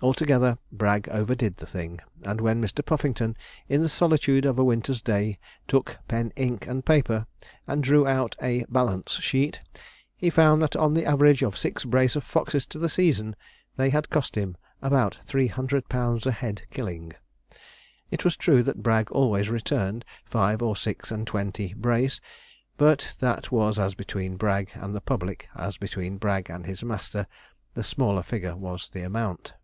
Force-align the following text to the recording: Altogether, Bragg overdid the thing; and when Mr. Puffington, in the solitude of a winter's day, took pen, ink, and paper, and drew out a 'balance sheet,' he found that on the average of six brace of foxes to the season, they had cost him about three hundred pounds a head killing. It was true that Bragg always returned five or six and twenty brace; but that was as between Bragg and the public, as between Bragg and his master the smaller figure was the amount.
Altogether, 0.00 0.58
Bragg 0.70 1.08
overdid 1.08 1.56
the 1.56 1.66
thing; 1.66 1.98
and 2.22 2.40
when 2.40 2.62
Mr. 2.62 2.84
Puffington, 2.86 3.36
in 3.68 3.80
the 3.82 3.88
solitude 3.88 4.44
of 4.46 4.56
a 4.56 4.62
winter's 4.62 5.02
day, 5.02 5.40
took 5.66 5.98
pen, 6.06 6.32
ink, 6.36 6.68
and 6.68 6.86
paper, 6.86 7.26
and 7.66 7.82
drew 7.82 8.06
out 8.06 8.36
a 8.40 8.64
'balance 8.68 9.14
sheet,' 9.14 9.60
he 10.14 10.30
found 10.30 10.62
that 10.62 10.76
on 10.76 10.94
the 10.94 11.04
average 11.04 11.42
of 11.42 11.58
six 11.58 11.84
brace 11.84 12.14
of 12.14 12.22
foxes 12.22 12.64
to 12.66 12.78
the 12.78 12.88
season, 12.88 13.34
they 13.74 13.90
had 13.90 14.08
cost 14.08 14.36
him 14.36 14.56
about 14.80 15.18
three 15.26 15.48
hundred 15.48 15.88
pounds 15.88 16.26
a 16.26 16.30
head 16.30 16.62
killing. 16.70 17.12
It 18.12 18.24
was 18.24 18.36
true 18.36 18.62
that 18.62 18.84
Bragg 18.84 19.10
always 19.10 19.48
returned 19.50 20.04
five 20.24 20.62
or 20.62 20.76
six 20.76 21.10
and 21.10 21.26
twenty 21.26 21.74
brace; 21.74 22.20
but 22.76 23.16
that 23.18 23.50
was 23.50 23.80
as 23.80 23.94
between 23.96 24.36
Bragg 24.36 24.70
and 24.74 24.94
the 24.94 25.00
public, 25.00 25.48
as 25.56 25.76
between 25.76 26.18
Bragg 26.18 26.48
and 26.48 26.66
his 26.66 26.84
master 26.84 27.26
the 27.74 27.82
smaller 27.82 28.22
figure 28.22 28.54
was 28.54 28.90
the 28.90 29.02
amount. 29.02 29.54